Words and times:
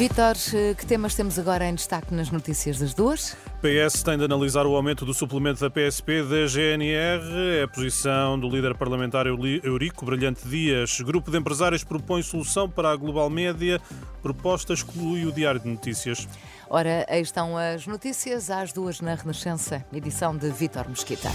Vítor, 0.00 0.34
que 0.78 0.86
temas 0.86 1.14
temos 1.14 1.38
agora 1.38 1.68
em 1.68 1.74
destaque 1.74 2.14
nas 2.14 2.30
notícias 2.30 2.78
das 2.78 2.94
duas? 2.94 3.36
PS 3.60 4.02
tem 4.02 4.16
de 4.16 4.24
analisar 4.24 4.64
o 4.66 4.74
aumento 4.74 5.04
do 5.04 5.12
suplemento 5.12 5.60
da 5.60 5.68
PSP 5.68 6.22
da 6.22 6.46
GNR. 6.46 7.58
É 7.58 7.64
a 7.64 7.68
posição 7.68 8.40
do 8.40 8.48
líder 8.48 8.74
parlamentar 8.74 9.26
Eurico 9.26 10.06
Brilhante 10.06 10.48
Dias. 10.48 11.02
Grupo 11.02 11.30
de 11.30 11.36
empresários 11.36 11.84
propõe 11.84 12.22
solução 12.22 12.66
para 12.66 12.92
a 12.92 12.96
Global 12.96 13.28
Média. 13.28 13.78
Proposta 14.22 14.72
exclui 14.72 15.26
o 15.26 15.32
Diário 15.32 15.60
de 15.60 15.68
Notícias. 15.68 16.26
Ora, 16.70 17.04
aí 17.06 17.20
estão 17.20 17.58
as 17.58 17.86
notícias 17.86 18.48
às 18.48 18.72
duas 18.72 19.02
na 19.02 19.14
Renascença, 19.14 19.84
edição 19.92 20.34
de 20.34 20.48
Vítor 20.48 20.88
Mesquita. 20.88 21.28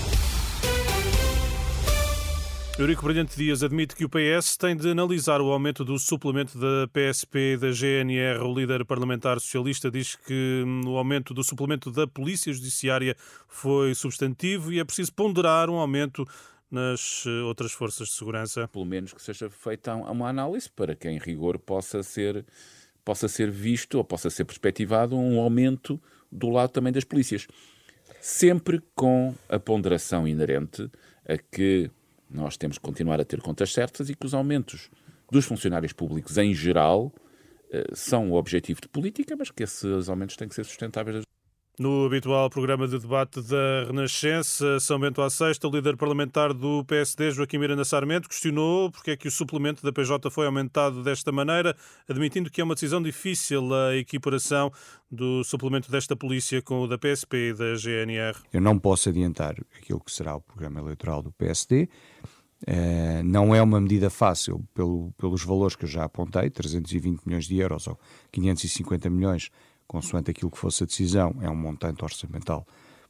Eurico 2.78 3.06
Brilhante 3.06 3.38
Dias 3.38 3.64
admite 3.64 3.96
que 3.96 4.04
o 4.04 4.10
PS 4.10 4.58
tem 4.58 4.76
de 4.76 4.90
analisar 4.90 5.40
o 5.40 5.50
aumento 5.50 5.86
do 5.86 5.98
suplemento 5.98 6.60
da 6.60 6.86
PSP 6.90 7.54
e 7.54 7.58
da 7.58 7.72
GNR. 7.72 8.44
O 8.44 8.54
líder 8.54 8.84
parlamentar 8.84 9.40
socialista 9.40 9.90
diz 9.90 10.18
que 10.18 10.62
hum, 10.66 10.82
o 10.86 10.98
aumento 10.98 11.34
do 11.34 11.42
suplemento 11.42 11.90
da 11.90 12.06
Polícia 12.06 12.52
Judiciária 12.52 13.16
foi 13.48 13.96
substantivo 13.96 14.74
e 14.74 14.80
é 14.82 14.84
preciso 14.84 15.14
ponderar 15.14 15.70
um 15.70 15.76
aumento 15.76 16.28
nas 16.70 17.24
eh, 17.26 17.44
outras 17.44 17.72
forças 17.72 18.10
de 18.10 18.14
segurança. 18.14 18.68
Pelo 18.68 18.84
menos 18.84 19.14
que 19.14 19.22
seja 19.22 19.50
feita 19.50 19.96
uma 19.96 20.28
análise 20.28 20.70
para 20.70 20.98
que, 20.98 21.08
em 21.08 21.18
rigor, 21.18 21.58
possa 21.58 22.04
ser, 22.04 22.46
possa 23.06 23.30
ser 23.30 23.50
visto 23.50 23.96
ou 23.96 24.04
possa 24.04 24.30
ser 24.30 24.44
perspectivado 24.44 25.16
um 25.16 25.40
aumento 25.40 25.98
do 26.30 26.50
lado 26.50 26.72
também 26.72 26.92
das 26.92 27.06
polícias. 27.06 27.48
Sempre 28.20 28.82
com 28.94 29.34
a 29.48 29.58
ponderação 29.58 30.28
inerente 30.28 30.92
a 31.26 31.38
que 31.38 31.90
nós 32.30 32.58
temos 32.58 32.78
que 32.78 32.84
continuar 32.84 33.20
a 33.20 33.26
ter 33.26 33.42
contas 33.42 33.72
certas 33.74 34.10
e 34.10 34.16
que 34.16 34.26
os 34.26 34.34
aumentos 34.34 34.90
dos 35.32 35.46
funcionários 35.46 35.94
públicos 35.94 36.38
em 36.38 36.54
geral 36.54 37.12
eh, 37.72 37.86
são 37.94 38.32
o 38.32 38.36
objetivo 38.36 38.82
de 38.82 38.88
política, 38.88 39.36
mas 39.36 39.52
que 39.52 39.64
esses 39.64 40.08
aumentos 40.10 40.36
têm 40.36 40.48
que 40.48 40.56
ser 40.56 40.64
sustentáveis 40.64 41.25
no 41.78 42.06
habitual 42.06 42.50
programa 42.50 42.88
de 42.88 42.98
debate 42.98 43.42
da 43.42 43.86
Renascença, 43.88 44.80
São 44.80 45.00
Bento 45.00 45.22
à 45.22 45.30
Sexta, 45.30 45.68
o 45.68 45.72
líder 45.72 45.98
parlamentar 45.98 46.54
do 46.54 46.86
PSD, 46.86 47.32
Joaquim 47.32 47.58
Miranda 47.58 47.84
Sarmento, 47.84 48.30
questionou 48.30 48.90
porque 48.90 49.12
é 49.12 49.18
que 49.18 49.28
o 49.28 49.32
suplemento 49.32 49.84
da 49.84 49.92
PJ 49.92 50.30
foi 50.30 50.46
aumentado 50.46 51.04
desta 51.04 51.32
maneira, 51.32 51.76
admitindo 52.08 52.50
que 52.50 52.62
é 52.62 52.64
uma 52.64 52.76
decisão 52.76 53.02
difícil 53.02 53.74
a 53.74 53.96
equiparação 53.96 54.72
do 55.12 55.44
suplemento 55.44 55.92
desta 55.92 56.16
polícia 56.16 56.62
com 56.62 56.82
o 56.82 56.88
da 56.88 56.98
PSP 56.98 57.50
e 57.50 57.54
da 57.54 57.76
GNR. 57.76 58.38
Eu 58.54 58.62
não 58.62 58.80
posso 58.80 59.10
adiantar 59.10 59.56
aquilo 59.78 60.00
que 60.00 60.12
será 60.12 60.36
o 60.36 60.42
programa 60.42 60.80
eleitoral 60.80 61.22
do 61.22 61.32
PSD. 61.34 61.90
Eh, 62.66 63.22
não 63.24 63.54
é 63.54 63.62
uma 63.62 63.82
medida 63.82 64.10
fácil 64.10 64.66
pelo, 64.74 65.12
pelos 65.18 65.44
valores 65.44 65.76
que 65.76 65.84
eu 65.84 65.90
já 65.90 66.06
apontei, 66.06 66.50
320 66.50 67.26
milhões 67.26 67.46
de 67.46 67.58
euros 67.58 67.86
ou 67.88 68.00
550 68.32 69.10
milhões 69.10 69.52
consoante 69.88 70.32
aquilo 70.32 70.52
que 70.52 70.58
fosse 70.58 70.84
a 70.84 70.86
decisão, 70.86 71.36
é 71.42 71.50
um 71.50 71.56
montante 71.56 72.04
orçamental 72.04 72.66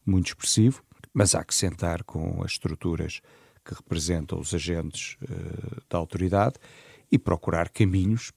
muito 0.05 0.27
expressivo, 0.27 0.83
mas 1.13 1.33
há 1.33 1.43
que 1.43 1.55
sentar 1.55 2.03
com 2.03 2.43
as 2.43 2.51
estruturas 2.51 3.21
que 3.63 3.73
representam 3.73 4.39
os 4.39 4.53
agentes 4.53 5.17
uh, 5.23 5.81
da 5.89 5.97
autoridade 5.97 6.55
e 7.11 7.17
procurar 7.17 7.69
caminhos. 7.69 8.31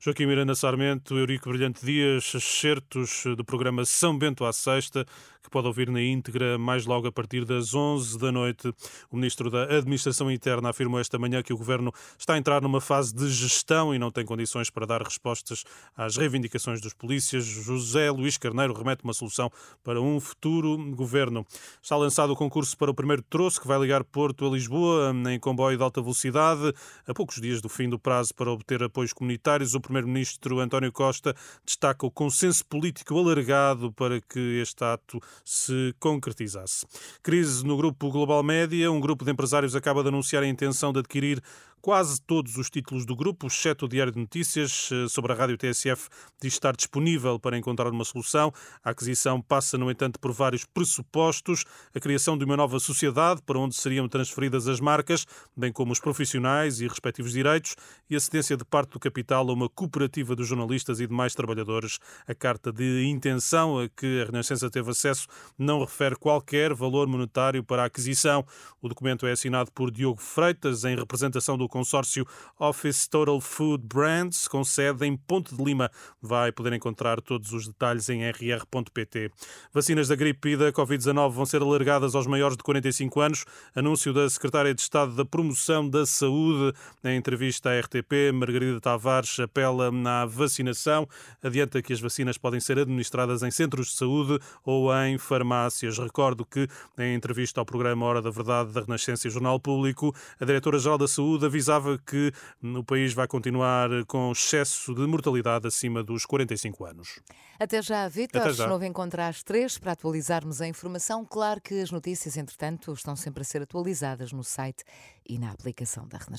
Joaquim 0.00 0.26
Miranda 0.26 0.54
Sarmento, 0.54 1.16
Eurico 1.18 1.50
Brilhante 1.50 1.84
Dias, 1.84 2.32
excertos 2.34 3.24
do 3.36 3.44
programa 3.44 3.84
São 3.84 4.18
Bento 4.18 4.44
à 4.46 4.52
Sexta, 4.52 5.04
que 5.42 5.50
pode 5.50 5.66
ouvir 5.66 5.90
na 5.90 6.02
íntegra 6.02 6.58
mais 6.58 6.86
logo 6.86 7.06
a 7.06 7.12
partir 7.12 7.44
das 7.44 7.74
11 7.74 8.18
da 8.18 8.30
noite. 8.30 8.68
O 9.10 9.16
Ministro 9.16 9.50
da 9.50 9.64
Administração 9.64 10.30
Interna 10.30 10.70
afirmou 10.70 11.00
esta 11.00 11.18
manhã 11.18 11.42
que 11.42 11.52
o 11.52 11.56
Governo 11.56 11.92
está 12.18 12.34
a 12.34 12.38
entrar 12.38 12.60
numa 12.60 12.80
fase 12.80 13.14
de 13.14 13.28
gestão 13.28 13.94
e 13.94 13.98
não 13.98 14.10
tem 14.10 14.24
condições 14.24 14.70
para 14.70 14.86
dar 14.86 15.02
respostas 15.02 15.64
às 15.96 16.16
reivindicações 16.16 16.80
dos 16.80 16.94
polícias. 16.94 17.44
José 17.44 18.10
Luís 18.10 18.36
Carneiro 18.36 18.72
remete 18.72 19.04
uma 19.04 19.12
solução 19.12 19.50
para 19.82 20.00
um 20.00 20.20
futuro 20.20 20.76
Governo. 20.94 21.46
Está 21.82 21.96
lançado 21.96 22.32
o 22.32 22.36
concurso 22.36 22.76
para 22.76 22.90
o 22.90 22.94
primeiro 22.94 23.22
troço 23.22 23.60
que 23.60 23.66
vai 23.66 23.78
ligar 23.78 24.04
Porto 24.04 24.46
a 24.46 24.50
Lisboa 24.50 25.14
em 25.30 25.38
comboio 25.38 25.76
de 25.76 25.82
alta 25.82 26.00
velocidade. 26.00 26.72
A 27.06 27.14
poucos 27.14 27.40
dias 27.40 27.60
do 27.60 27.68
fim 27.68 27.88
do 27.88 27.98
prazo 27.98 28.34
para 28.34 28.50
obter 28.50 28.82
apoios 28.82 29.12
comunitários, 29.12 29.74
o 29.74 29.80
Primeiro-Ministro 29.80 30.60
António 30.60 30.92
Costa 30.92 31.34
destaca 31.64 32.06
o 32.06 32.10
consenso 32.10 32.64
político 32.66 33.18
alargado 33.18 33.92
para 33.92 34.20
que 34.20 34.60
este 34.60 34.84
ato 34.84 35.20
se 35.44 35.94
concretizasse. 35.98 36.86
Crise 37.22 37.64
no 37.64 37.76
grupo 37.76 38.10
Global 38.10 38.42
Média. 38.42 38.90
Um 38.90 39.00
grupo 39.00 39.24
de 39.24 39.30
empresários 39.30 39.74
acaba 39.74 40.02
de 40.02 40.08
anunciar 40.08 40.42
a 40.42 40.46
intenção 40.46 40.92
de 40.92 41.00
adquirir 41.00 41.42
Quase 41.82 42.20
todos 42.20 42.58
os 42.58 42.68
títulos 42.68 43.06
do 43.06 43.16
grupo, 43.16 43.46
exceto 43.46 43.86
o 43.86 43.88
Diário 43.88 44.12
de 44.12 44.18
Notícias, 44.18 44.90
eh, 44.92 45.08
sobre 45.08 45.32
a 45.32 45.34
rádio 45.34 45.56
TSF, 45.56 46.10
diz 46.38 46.52
estar 46.52 46.76
disponível 46.76 47.40
para 47.40 47.56
encontrar 47.56 47.88
uma 47.88 48.04
solução. 48.04 48.52
A 48.84 48.90
aquisição 48.90 49.40
passa, 49.40 49.78
no 49.78 49.90
entanto, 49.90 50.20
por 50.20 50.30
vários 50.30 50.66
pressupostos: 50.66 51.64
a 51.94 51.98
criação 51.98 52.36
de 52.36 52.44
uma 52.44 52.54
nova 52.54 52.78
sociedade 52.78 53.40
para 53.40 53.58
onde 53.58 53.76
seriam 53.76 54.06
transferidas 54.10 54.68
as 54.68 54.78
marcas, 54.78 55.26
bem 55.56 55.72
como 55.72 55.90
os 55.90 55.98
profissionais 55.98 56.82
e 56.82 56.86
respectivos 56.86 57.32
direitos, 57.32 57.74
e 58.10 58.14
a 58.14 58.20
cedência 58.20 58.58
de 58.58 58.64
parte 58.64 58.90
do 58.90 59.00
capital 59.00 59.48
a 59.48 59.52
uma 59.54 59.68
cooperativa 59.70 60.36
dos 60.36 60.48
jornalistas 60.48 61.00
e 61.00 61.06
demais 61.06 61.34
trabalhadores. 61.34 61.98
A 62.28 62.34
carta 62.34 62.70
de 62.70 63.06
intenção 63.06 63.78
a 63.78 63.88
que 63.88 64.20
a 64.20 64.26
Renascença 64.26 64.68
teve 64.68 64.90
acesso 64.90 65.26
não 65.58 65.80
refere 65.80 66.14
qualquer 66.14 66.74
valor 66.74 67.08
monetário 67.08 67.64
para 67.64 67.84
a 67.84 67.86
aquisição. 67.86 68.44
O 68.82 68.88
documento 68.88 69.26
é 69.26 69.32
assinado 69.32 69.72
por 69.72 69.90
Diogo 69.90 70.20
Freitas, 70.20 70.84
em 70.84 70.94
representação 70.94 71.56
do 71.56 71.69
consórcio 71.70 72.26
Office 72.58 73.08
Total 73.08 73.40
Food 73.40 73.84
Brands, 73.86 74.46
com 74.46 74.62
sede 74.62 75.06
em 75.06 75.16
Ponte 75.16 75.54
de 75.54 75.62
Lima. 75.62 75.90
Vai 76.20 76.52
poder 76.52 76.72
encontrar 76.72 77.20
todos 77.20 77.52
os 77.52 77.66
detalhes 77.66 78.08
em 78.08 78.22
rr.pt. 78.28 79.30
Vacinas 79.72 80.08
da 80.08 80.16
gripe 80.16 80.50
e 80.50 80.56
da 80.56 80.72
Covid-19 80.72 81.30
vão 81.30 81.46
ser 81.46 81.62
alargadas 81.62 82.14
aos 82.14 82.26
maiores 82.26 82.56
de 82.56 82.62
45 82.62 83.20
anos. 83.20 83.44
Anúncio 83.74 84.12
da 84.12 84.28
Secretária 84.28 84.74
de 84.74 84.80
Estado 84.80 85.14
da 85.14 85.24
Promoção 85.24 85.88
da 85.88 86.04
Saúde. 86.04 86.76
Em 87.04 87.16
entrevista 87.16 87.70
à 87.70 87.80
RTP, 87.80 88.32
Margarida 88.34 88.80
Tavares 88.80 89.38
apela 89.40 89.90
na 89.90 90.26
vacinação. 90.26 91.08
Adianta 91.42 91.80
que 91.80 91.92
as 91.92 92.00
vacinas 92.00 92.36
podem 92.36 92.60
ser 92.60 92.78
administradas 92.78 93.42
em 93.42 93.50
centros 93.50 93.88
de 93.88 93.94
saúde 93.94 94.38
ou 94.64 94.94
em 95.04 95.18
farmácias. 95.18 95.98
Recordo 95.98 96.44
que, 96.44 96.68
em 96.98 97.14
entrevista 97.14 97.60
ao 97.60 97.64
programa 97.64 98.04
Hora 98.06 98.22
da 98.22 98.30
Verdade 98.30 98.72
da 98.72 98.80
Renascença 98.80 99.28
e 99.28 99.30
Jornal 99.30 99.60
Público, 99.60 100.14
a 100.40 100.44
Diretora-Geral 100.44 100.98
da 100.98 101.08
Saúde 101.08 101.46
avisava 101.60 101.98
que 101.98 102.32
o 102.62 102.82
país 102.82 103.12
vai 103.12 103.28
continuar 103.28 103.90
com 104.06 104.32
excesso 104.32 104.94
de 104.94 105.06
mortalidade 105.06 105.66
acima 105.66 106.02
dos 106.02 106.24
45 106.24 106.84
anos. 106.86 107.20
Até 107.58 107.82
já, 107.82 108.08
Vitor. 108.08 108.42
Novo 108.66 108.84
encontro 108.84 109.20
às 109.20 109.42
três 109.42 109.76
para 109.76 109.92
atualizarmos 109.92 110.62
a 110.62 110.66
informação. 110.66 111.24
Claro 111.24 111.60
que 111.60 111.80
as 111.82 111.90
notícias, 111.90 112.38
entretanto, 112.38 112.92
estão 112.92 113.14
sempre 113.14 113.42
a 113.42 113.44
ser 113.44 113.60
atualizadas 113.62 114.32
no 114.32 114.42
site 114.42 114.82
e 115.28 115.38
na 115.38 115.50
aplicação 115.50 116.08
da 116.08 116.16
Renascença. 116.16 116.38